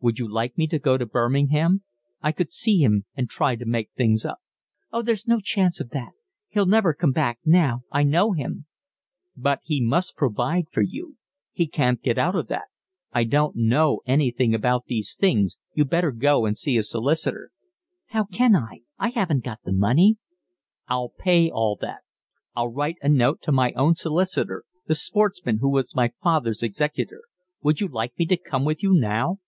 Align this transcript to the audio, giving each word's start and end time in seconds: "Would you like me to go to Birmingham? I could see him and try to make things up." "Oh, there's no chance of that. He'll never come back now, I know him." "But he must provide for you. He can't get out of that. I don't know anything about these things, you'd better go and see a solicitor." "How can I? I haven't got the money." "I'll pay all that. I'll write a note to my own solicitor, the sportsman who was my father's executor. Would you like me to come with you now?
"Would 0.00 0.18
you 0.18 0.26
like 0.26 0.56
me 0.56 0.66
to 0.68 0.78
go 0.78 0.96
to 0.96 1.04
Birmingham? 1.04 1.82
I 2.22 2.32
could 2.32 2.50
see 2.50 2.78
him 2.78 3.04
and 3.14 3.28
try 3.28 3.56
to 3.56 3.66
make 3.66 3.90
things 3.94 4.24
up." 4.24 4.38
"Oh, 4.90 5.02
there's 5.02 5.28
no 5.28 5.38
chance 5.38 5.80
of 5.80 5.90
that. 5.90 6.12
He'll 6.48 6.64
never 6.64 6.94
come 6.94 7.12
back 7.12 7.40
now, 7.44 7.82
I 7.92 8.02
know 8.02 8.32
him." 8.32 8.64
"But 9.36 9.60
he 9.64 9.84
must 9.86 10.16
provide 10.16 10.70
for 10.70 10.80
you. 10.80 11.18
He 11.52 11.66
can't 11.66 12.00
get 12.02 12.16
out 12.16 12.34
of 12.34 12.46
that. 12.46 12.68
I 13.12 13.24
don't 13.24 13.54
know 13.54 14.00
anything 14.06 14.54
about 14.54 14.86
these 14.86 15.14
things, 15.14 15.58
you'd 15.74 15.90
better 15.90 16.10
go 16.10 16.46
and 16.46 16.56
see 16.56 16.78
a 16.78 16.82
solicitor." 16.82 17.50
"How 18.06 18.24
can 18.24 18.56
I? 18.56 18.80
I 18.98 19.10
haven't 19.10 19.44
got 19.44 19.60
the 19.62 19.74
money." 19.74 20.16
"I'll 20.88 21.10
pay 21.18 21.50
all 21.50 21.76
that. 21.82 22.00
I'll 22.54 22.70
write 22.70 22.96
a 23.02 23.10
note 23.10 23.42
to 23.42 23.52
my 23.52 23.72
own 23.72 23.94
solicitor, 23.94 24.64
the 24.86 24.94
sportsman 24.94 25.58
who 25.58 25.70
was 25.70 25.94
my 25.94 26.14
father's 26.22 26.62
executor. 26.62 27.24
Would 27.60 27.82
you 27.82 27.88
like 27.88 28.18
me 28.18 28.24
to 28.24 28.38
come 28.38 28.64
with 28.64 28.82
you 28.82 28.94
now? 28.94 29.38